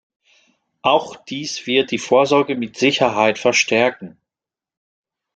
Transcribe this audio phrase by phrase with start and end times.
[0.81, 4.17] Auch dies wird die Vorsorge mit Sicherheit verstärken.